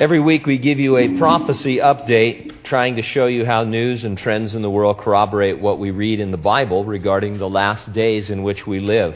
Every 0.00 0.18
week 0.18 0.46
we 0.46 0.56
give 0.56 0.80
you 0.80 0.96
a 0.96 1.18
prophecy 1.18 1.76
update 1.76 2.62
trying 2.64 2.96
to 2.96 3.02
show 3.02 3.26
you 3.26 3.44
how 3.44 3.64
news 3.64 4.02
and 4.02 4.16
trends 4.16 4.54
in 4.54 4.62
the 4.62 4.70
world 4.70 4.96
corroborate 4.96 5.60
what 5.60 5.78
we 5.78 5.90
read 5.90 6.20
in 6.20 6.30
the 6.30 6.38
Bible 6.38 6.86
regarding 6.86 7.36
the 7.36 7.50
last 7.50 7.92
days 7.92 8.30
in 8.30 8.42
which 8.42 8.66
we 8.66 8.80
live. 8.80 9.14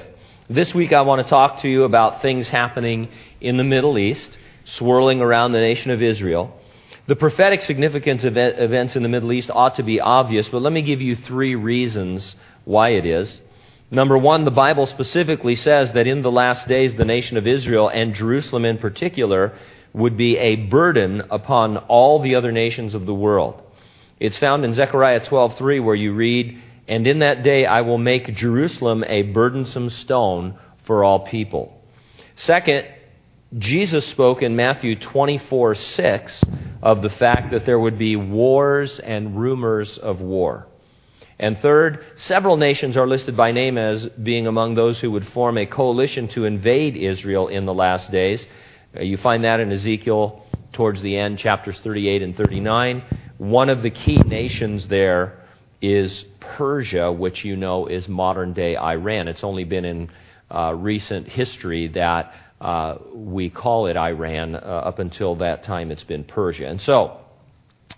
This 0.51 0.75
week 0.75 0.93
I 0.93 1.01
want 1.01 1.27
to 1.27 1.31
talk 1.31 1.63
to 1.63 1.71
you 1.71 1.85
about 1.85 2.21
things 2.21 2.51
happening 2.51 3.09
in 3.41 3.57
the 3.57 3.65
Middle 3.65 3.97
East, 3.97 4.37
swirling 4.67 5.23
around 5.23 5.53
the 5.53 5.59
nation 5.59 5.91
of 5.91 6.03
Israel. 6.03 6.55
The 7.07 7.17
prophetic 7.17 7.63
significance 7.63 8.23
of 8.23 8.37
events 8.37 8.95
in 8.95 9.03
the 9.03 9.09
Middle 9.09 9.33
East 9.33 9.49
ought 9.51 9.77
to 9.77 9.83
be 9.83 10.03
obvious, 10.03 10.51
but 10.51 10.61
let 10.61 10.75
me 10.75 10.83
give 10.83 11.01
you 11.01 11.17
three 11.17 11.55
reasons 11.55 12.37
why 12.67 12.91
it 12.91 13.07
is. 13.07 13.41
Number 13.91 14.19
one, 14.19 14.45
the 14.45 14.51
Bible 14.51 14.87
specifically 14.87 15.57
says 15.57 15.93
that 15.93 16.07
in 16.07 16.21
the 16.21 16.31
last 16.31 16.69
days, 16.69 16.95
the 16.95 17.07
nation 17.07 17.39
of 17.39 17.47
Israel 17.47 17.89
and 17.89 18.15
Jerusalem 18.15 18.67
in 18.67 18.77
particular 18.77 19.55
would 19.95 20.17
be 20.17 20.37
a 20.37 20.57
burden 20.57 21.23
upon 21.31 21.77
all 21.77 22.19
the 22.19 22.35
other 22.35 22.53
nations 22.53 22.95
of 22.95 23.07
the 23.07 23.15
world. 23.15 23.63
It's 24.21 24.37
found 24.39 24.65
in 24.65 24.75
Zechariah 24.75 25.21
12:3 25.21 25.81
where 25.81 25.95
you 25.95 26.13
read, 26.13 26.59
"And 26.87 27.07
in 27.07 27.21
that 27.21 27.43
day 27.43 27.65
I 27.65 27.81
will 27.81 27.99
make 27.99 28.35
Jerusalem 28.35 29.05
a 29.09 29.23
burdensome 29.23 29.89
stone 29.91 30.55
for 30.83 31.05
all 31.05 31.21
people." 31.21 31.73
Second, 32.35 32.85
Jesus 33.57 34.05
spoke 34.07 34.43
in 34.43 34.57
Matthew 34.57 34.97
24:6 34.97 36.43
of 36.83 37.03
the 37.03 37.09
fact 37.09 37.53
that 37.53 37.65
there 37.65 37.79
would 37.79 37.97
be 37.97 38.17
wars 38.17 38.99
and 38.99 39.37
rumors 39.37 39.97
of 39.97 40.21
war. 40.21 40.67
And 41.39 41.59
third, 41.59 42.01
several 42.17 42.57
nations 42.57 42.97
are 42.97 43.07
listed 43.07 43.37
by 43.37 43.53
name 43.53 43.79
as 43.79 44.07
being 44.09 44.47
among 44.47 44.75
those 44.75 45.01
who 45.01 45.11
would 45.13 45.27
form 45.27 45.57
a 45.59 45.67
coalition 45.67 46.29
to 46.29 46.45
invade 46.45 46.97
Israel 46.97 47.49
in 47.49 47.65
the 47.65 47.75
last 47.75 48.11
days. 48.11 48.47
Uh, 48.97 49.03
you 49.03 49.17
find 49.17 49.45
that 49.45 49.61
in 49.61 49.73
Ezekiel 49.73 50.43
towards 50.73 51.03
the 51.03 51.17
end, 51.17 51.39
chapters 51.39 51.79
38 51.81 52.23
and 52.23 52.37
39. 52.37 53.03
One 53.39 53.69
of 53.69 53.83
the 53.83 53.91
key 53.91 54.17
nations 54.17 54.87
there 54.89 55.41
is 55.81 56.25
Persia, 56.41 57.13
which 57.13 57.45
you 57.45 57.57
know 57.57 57.87
is 57.87 58.09
modern 58.09 58.53
day 58.53 58.77
Iran. 58.77 59.29
It's 59.29 59.45
only 59.45 59.65
been 59.65 59.85
in 59.85 60.11
uh, 60.51 60.75
recent 60.75 61.29
history 61.29 61.89
that 61.89 62.33
uh, 62.61 62.97
we 63.13 63.51
call 63.51 63.87
it 63.87 63.97
Iran. 63.97 64.55
Uh, 64.55 64.59
up 64.59 64.99
until 64.99 65.37
that 65.37 65.65
time, 65.65 65.91
it's 65.91 66.05
been 66.05 66.25
Persia. 66.25 66.69
And 66.69 66.81
so, 66.81 67.19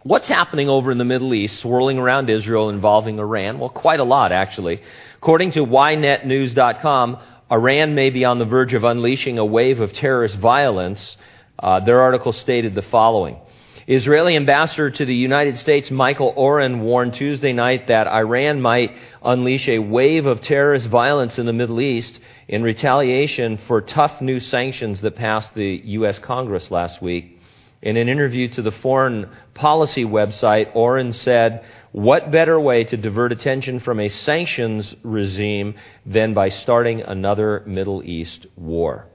what's 0.03 0.29
happening 0.29 0.69
over 0.69 0.91
in 0.91 0.99
the 0.99 1.05
Middle 1.05 1.35
East, 1.35 1.61
swirling 1.61 1.99
around 1.99 2.31
Israel, 2.31 2.71
involving 2.71 3.19
Iran? 3.19 3.59
Well, 3.59 3.69
quite 3.69 4.01
a 4.01 4.05
lot, 4.05 4.33
actually. 4.33 4.83
According 5.19 5.53
to 5.53 5.67
YNetNews.com, 5.67 7.19
Iran 7.51 7.95
may 7.95 8.11
be 8.11 8.25
on 8.25 8.39
the 8.39 8.45
verge 8.45 8.75
of 8.75 8.83
unleashing 8.83 9.39
a 9.39 9.45
wave 9.45 9.81
of 9.81 9.93
terrorist 9.93 10.37
violence. 10.37 11.17
Uh, 11.59 11.81
their 11.81 12.01
article 12.01 12.33
stated 12.33 12.75
the 12.75 12.83
following 12.83 13.39
Israeli 13.87 14.35
ambassador 14.35 14.91
to 14.91 15.05
the 15.05 15.15
United 15.15 15.61
States, 15.61 15.93
Michael 15.93 16.33
Oren, 16.35 16.81
warned 16.81 17.15
Tuesday 17.15 17.53
night 17.53 17.87
that 17.87 18.09
Iran 18.09 18.61
might 18.61 18.97
unleash 19.23 19.69
a 19.69 19.79
wave 19.79 20.27
of 20.27 20.41
terrorist 20.41 20.89
violence 20.89 21.39
in 21.39 21.47
the 21.47 21.53
Middle 21.53 21.81
East 21.81 22.19
in 22.49 22.65
retaliation 22.65 23.59
for 23.69 23.81
tough 23.81 24.21
new 24.21 24.41
sanctions 24.41 25.03
that 25.03 25.15
passed 25.15 25.55
the 25.55 25.81
U.S. 25.85 26.19
Congress 26.19 26.69
last 26.73 27.01
week. 27.01 27.36
In 27.83 27.97
an 27.97 28.09
interview 28.09 28.49
to 28.49 28.63
the 28.63 28.73
Foreign 28.73 29.29
Policy 29.55 30.05
website, 30.05 30.75
Oren 30.75 31.13
said, 31.13 31.65
what 31.93 32.31
better 32.31 32.59
way 32.59 32.85
to 32.85 32.97
divert 32.97 33.33
attention 33.33 33.81
from 33.81 34.01
a 34.01 34.09
sanctions 34.09 34.95
regime 35.03 35.75
than 36.05 36.35
by 36.35 36.49
starting 36.49 37.03
another 37.03 37.63
Middle 37.67 38.03
East 38.03 38.47
war? 38.57 39.07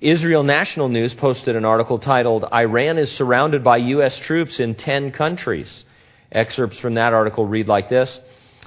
Israel 0.00 0.42
National 0.42 0.88
News 0.88 1.12
posted 1.14 1.56
an 1.56 1.66
article 1.66 1.98
titled, 1.98 2.46
Iran 2.52 2.96
is 2.96 3.12
surrounded 3.12 3.62
by 3.62 3.76
U.S. 3.76 4.18
troops 4.18 4.58
in 4.60 4.74
10 4.74 5.12
countries. 5.12 5.84
Excerpts 6.32 6.78
from 6.78 6.94
that 6.94 7.12
article 7.12 7.46
read 7.46 7.68
like 7.68 7.90
this 7.90 8.20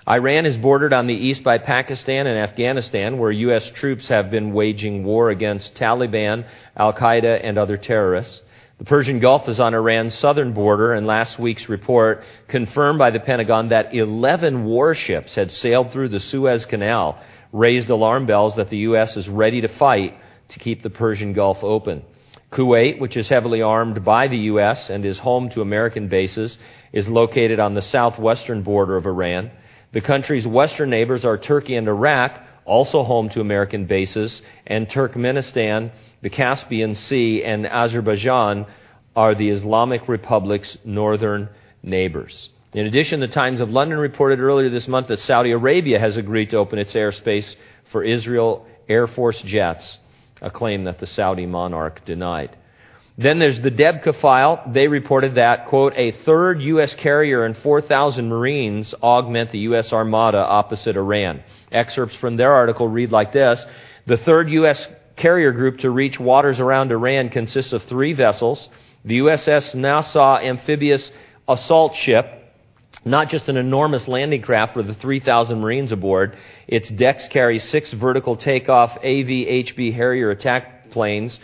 Iran 0.08 0.46
is 0.46 0.58
bordered 0.58 0.94
on 0.94 1.08
the 1.08 1.16
east 1.16 1.44
by 1.44 1.58
Pakistan 1.58 2.28
and 2.28 2.38
Afghanistan, 2.38 3.18
where 3.18 3.32
U.S. 3.32 3.68
troops 3.72 4.10
have 4.10 4.30
been 4.30 4.54
waging 4.54 5.04
war 5.04 5.30
against 5.30 5.76
Taliban, 5.76 6.46
Al 6.76 6.94
Qaeda, 6.94 7.40
and 7.44 7.58
other 7.58 7.78
terrorists. 7.78 8.42
The 8.84 8.90
Persian 8.90 9.22
Gulf 9.22 9.48
is 9.48 9.62
on 9.62 9.74
Iran's 9.74 10.14
southern 10.14 10.52
border, 10.52 10.92
and 10.92 11.08
last 11.08 11.40
week's 11.40 11.70
report 11.70 12.22
confirmed 12.50 13.00
by 13.00 13.12
the 13.12 13.20
Pentagon 13.22 13.70
that 13.70 13.96
11 13.96 14.66
warships 14.66 15.36
had 15.36 15.54
sailed 15.54 15.94
through 15.94 16.10
the 16.10 16.20
Suez 16.20 16.66
Canal 16.66 17.18
raised 17.54 17.90
alarm 17.90 18.26
bells 18.26 18.58
that 18.58 18.70
the 18.70 18.80
U.S. 18.80 19.16
is 19.16 19.30
ready 19.30 19.62
to 19.62 19.70
fight 19.70 20.18
to 20.50 20.60
keep 20.60 20.84
the 20.84 20.90
Persian 20.90 21.32
Gulf 21.32 21.64
open. 21.64 22.04
Kuwait, 22.52 23.00
which 23.00 23.16
is 23.16 23.30
heavily 23.30 23.62
armed 23.62 24.04
by 24.04 24.28
the 24.28 24.52
U.S. 24.52 24.90
and 24.90 25.06
is 25.06 25.18
home 25.18 25.50
to 25.52 25.62
American 25.62 26.10
bases, 26.10 26.58
is 26.92 27.08
located 27.08 27.62
on 27.62 27.76
the 27.76 27.82
southwestern 27.82 28.64
border 28.64 28.98
of 28.98 29.06
Iran. 29.06 29.50
The 29.94 30.02
country's 30.02 30.46
western 30.46 30.90
neighbors 30.90 31.24
are 31.24 31.38
Turkey 31.38 31.78
and 31.78 31.88
Iraq, 31.88 32.38
also 32.66 33.04
home 33.04 33.30
to 33.30 33.42
American 33.42 33.86
bases, 33.86 34.42
and 34.66 34.90
Turkmenistan, 34.90 35.92
the 36.22 36.30
Caspian 36.30 36.96
Sea, 36.96 37.44
and 37.44 37.66
Azerbaijan 37.68 38.66
are 39.16 39.36
the 39.36 39.50
Islamic 39.50 40.08
Republic's 40.08 40.78
northern 40.84 41.50
neighbors. 41.82 42.50
In 42.74 42.88
addition, 42.88 43.20
the 43.20 43.28
Times 43.28 43.60
of 43.60 43.70
London 43.70 44.00
reported 44.00 44.40
earlier 44.40 44.70
this 44.70 44.88
month 44.88 45.08
that 45.10 45.20
Saudi 45.20 45.52
Arabia 45.52 46.00
has 46.00 46.18
agreed 46.18 46.50
to 46.50 46.58
open 46.58 46.80
its 46.80 46.94
airspace 46.94 47.56
for 47.92 48.04
Israel 48.04 48.66
Air 48.90 49.06
Force 49.06 49.40
jets, 49.42 50.00
a 50.42 50.50
claim 50.50 50.86
that 50.86 51.00
the 51.00 51.06
Saudi 51.06 51.46
monarch 51.46 52.04
denied. 52.06 52.56
Then 53.18 53.38
there's 53.38 53.60
the 53.60 53.70
Debka 53.70 54.20
file. 54.20 54.64
They 54.72 54.88
reported 54.88 55.36
that, 55.36 55.68
quote, 55.68 55.94
a 55.96 56.12
third 56.12 56.62
U.S. 56.64 56.96
carrier 56.96 57.46
and 57.46 57.56
4,000 57.58 58.28
Marines 58.28 58.94
augment 59.04 59.52
the 59.52 59.60
U.S. 59.60 59.94
Armada 59.94 60.40
opposite 60.40 60.98
Iran. 60.98 61.44
Excerpts 61.72 62.16
from 62.16 62.38
their 62.38 62.52
article 62.54 62.88
read 62.88 63.12
like 63.12 63.32
this 63.32 63.64
The 64.08 64.18
third 64.18 64.50
U.S. 64.50 64.88
carrier 65.16 65.52
group 65.52 65.80
to 65.80 65.92
reach 65.92 66.20
waters 66.20 66.60
around 66.60 66.92
Iran 66.92 67.30
consists 67.30 67.72
of 67.72 67.84
three 67.84 68.14
vessels 68.14 68.68
the 69.06 69.20
USS 69.20 69.76
Nassau 69.76 70.38
amphibious 70.38 71.12
assault 71.48 71.96
ship, 71.96 72.26
not 73.04 73.30
just 73.30 73.50
an 73.50 73.58
enormous 73.58 74.08
landing 74.08 74.42
craft 74.42 74.78
with 74.78 74.88
the 74.88 74.94
3,000 74.94 75.60
Marines 75.60 75.92
aboard. 75.92 76.38
Its 76.68 76.90
decks 76.90 77.28
carry 77.28 77.60
six 77.60 77.92
vertical 77.92 78.38
takeoff 78.38 78.92
AV-8B 78.98 79.94
Harrier 79.94 80.32
attack 80.32 80.83
planes, 80.94 81.40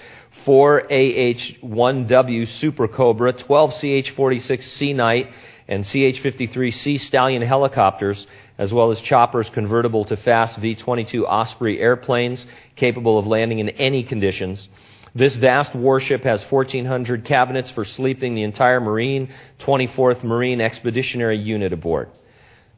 four 0.45 0.83
AH-1W 0.83 2.47
Super 2.47 2.87
Cobra, 2.87 3.33
12 3.33 3.73
CH-46 3.73 4.63
Sea 4.63 4.93
Knight, 4.93 5.33
and 5.67 5.83
CH-53 5.83 6.73
Sea 6.73 6.97
Stallion 6.97 7.41
helicopters, 7.41 8.25
as 8.57 8.73
well 8.73 8.91
as 8.91 9.01
choppers 9.01 9.49
convertible 9.49 10.05
to 10.05 10.15
fast 10.17 10.57
V-22 10.59 11.23
Osprey 11.27 11.79
airplanes 11.79 12.45
capable 12.75 13.19
of 13.19 13.27
landing 13.27 13.59
in 13.59 13.69
any 13.69 14.03
conditions. 14.03 14.69
This 15.15 15.35
vast 15.35 15.73
warship 15.73 16.23
has 16.23 16.43
1,400 16.43 17.25
cabinets 17.25 17.71
for 17.71 17.83
sleeping 17.83 18.35
the 18.35 18.43
entire 18.43 18.79
Marine 18.79 19.29
24th 19.59 20.23
Marine 20.23 20.61
Expeditionary 20.61 21.37
Unit 21.37 21.73
aboard. 21.73 22.09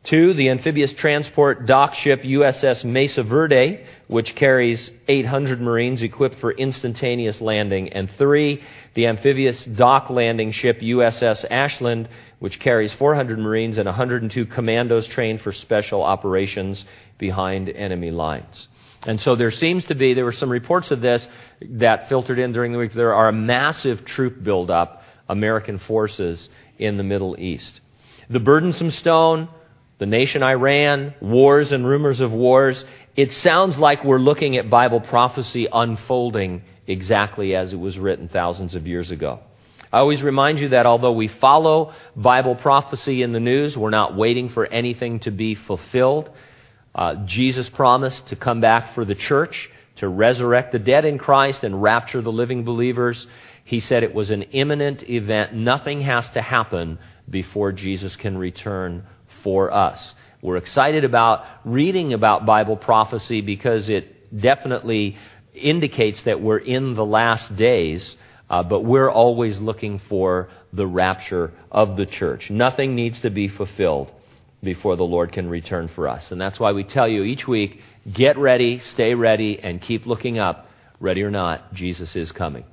Two, 0.03 0.33
the 0.33 0.49
amphibious 0.49 0.93
transport 0.93 1.67
dock 1.67 1.93
ship 1.93 2.23
USS 2.23 2.83
Mesa 2.83 3.21
Verde, 3.21 3.85
which 4.07 4.33
carries 4.33 4.89
800 5.07 5.61
Marines 5.61 6.01
equipped 6.01 6.39
for 6.39 6.51
instantaneous 6.51 7.39
landing. 7.39 7.93
And 7.93 8.09
three, 8.17 8.63
the 8.95 9.05
amphibious 9.05 9.63
dock 9.63 10.09
landing 10.09 10.53
ship 10.53 10.79
USS 10.79 11.45
Ashland, 11.51 12.09
which 12.39 12.59
carries 12.59 12.91
400 12.93 13.37
Marines 13.37 13.77
and 13.77 13.85
102 13.85 14.47
commandos 14.47 15.05
trained 15.05 15.41
for 15.41 15.51
special 15.51 16.01
operations 16.01 16.83
behind 17.19 17.69
enemy 17.69 18.09
lines. 18.09 18.69
And 19.03 19.21
so 19.21 19.35
there 19.35 19.51
seems 19.51 19.85
to 19.85 19.95
be, 19.95 20.15
there 20.15 20.25
were 20.25 20.31
some 20.31 20.49
reports 20.49 20.89
of 20.89 21.01
this 21.01 21.27
that 21.61 22.09
filtered 22.09 22.39
in 22.39 22.53
during 22.53 22.71
the 22.71 22.79
week. 22.79 22.93
There 22.93 23.13
are 23.13 23.29
a 23.29 23.33
massive 23.33 24.03
troop 24.05 24.43
buildup, 24.43 25.03
American 25.29 25.77
forces 25.77 26.49
in 26.79 26.97
the 26.97 27.03
Middle 27.03 27.39
East. 27.39 27.81
The 28.29 28.39
burdensome 28.39 28.91
stone, 28.91 29.47
the 30.01 30.07
nation 30.07 30.41
Iran, 30.41 31.13
wars 31.21 31.71
and 31.71 31.85
rumors 31.85 32.21
of 32.21 32.31
wars. 32.31 32.83
It 33.15 33.33
sounds 33.33 33.77
like 33.77 34.03
we're 34.03 34.17
looking 34.17 34.57
at 34.57 34.67
Bible 34.67 34.99
prophecy 34.99 35.67
unfolding 35.71 36.63
exactly 36.87 37.53
as 37.55 37.71
it 37.71 37.75
was 37.75 37.99
written 37.99 38.27
thousands 38.27 38.73
of 38.73 38.87
years 38.87 39.11
ago. 39.11 39.41
I 39.93 39.99
always 39.99 40.23
remind 40.23 40.57
you 40.57 40.69
that 40.69 40.87
although 40.87 41.11
we 41.11 41.27
follow 41.27 41.93
Bible 42.15 42.55
prophecy 42.55 43.21
in 43.21 43.31
the 43.31 43.39
news, 43.39 43.77
we're 43.77 43.91
not 43.91 44.15
waiting 44.15 44.49
for 44.49 44.65
anything 44.65 45.19
to 45.19 45.29
be 45.29 45.53
fulfilled. 45.53 46.31
Uh, 46.95 47.23
Jesus 47.27 47.69
promised 47.69 48.25
to 48.29 48.35
come 48.35 48.59
back 48.59 48.95
for 48.95 49.05
the 49.05 49.13
church, 49.13 49.69
to 49.97 50.07
resurrect 50.09 50.71
the 50.71 50.79
dead 50.79 51.05
in 51.05 51.19
Christ 51.19 51.63
and 51.63 51.79
rapture 51.79 52.23
the 52.23 52.31
living 52.31 52.63
believers. 52.63 53.27
He 53.65 53.79
said 53.79 54.01
it 54.01 54.15
was 54.15 54.31
an 54.31 54.41
imminent 54.41 55.07
event. 55.07 55.53
Nothing 55.53 56.01
has 56.01 56.27
to 56.31 56.41
happen 56.41 56.97
before 57.29 57.71
Jesus 57.71 58.15
can 58.15 58.35
return 58.35 59.05
for 59.43 59.73
us. 59.73 60.13
We're 60.41 60.57
excited 60.57 61.03
about 61.03 61.45
reading 61.63 62.13
about 62.13 62.45
Bible 62.45 62.77
prophecy 62.77 63.41
because 63.41 63.89
it 63.89 64.39
definitely 64.39 65.17
indicates 65.53 66.21
that 66.23 66.41
we're 66.41 66.57
in 66.57 66.95
the 66.95 67.05
last 67.05 67.55
days. 67.55 68.15
Uh, 68.49 68.63
but 68.63 68.81
we're 68.81 69.09
always 69.09 69.57
looking 69.59 69.99
for 70.09 70.49
the 70.73 70.85
rapture 70.85 71.53
of 71.71 71.95
the 71.95 72.05
church. 72.05 72.49
Nothing 72.49 72.95
needs 72.95 73.21
to 73.21 73.29
be 73.29 73.47
fulfilled 73.47 74.11
before 74.61 74.95
the 74.95 75.05
Lord 75.05 75.31
can 75.31 75.49
return 75.49 75.87
for 75.87 76.07
us. 76.07 76.31
And 76.31 76.41
that's 76.41 76.59
why 76.59 76.71
we 76.73 76.83
tell 76.83 77.07
you 77.07 77.23
each 77.23 77.47
week 77.47 77.79
get 78.11 78.37
ready, 78.37 78.79
stay 78.79 79.13
ready, 79.13 79.59
and 79.59 79.81
keep 79.81 80.05
looking 80.05 80.37
up. 80.37 80.67
Ready 80.99 81.23
or 81.23 81.31
not, 81.31 81.73
Jesus 81.73 82.15
is 82.15 82.31
coming. 82.31 82.65